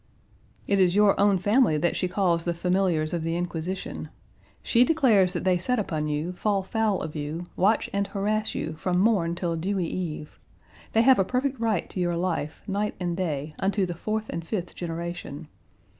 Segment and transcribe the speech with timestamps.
[0.65, 4.09] "It is your own family that she calls the familiars of the Inquisition.
[4.63, 8.73] She declares that they set upon you, fall foul of you, watch and harass you
[8.73, 10.39] from morn till dewy eve.
[10.93, 14.43] They have a perfect right to your life, night and day, unto the fourth and
[14.43, 15.49] fifth generation.